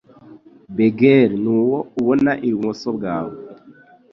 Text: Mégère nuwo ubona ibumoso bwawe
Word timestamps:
Mégère 0.75 1.33
nuwo 1.43 1.77
ubona 1.99 2.31
ibumoso 2.47 2.87
bwawe 2.97 3.35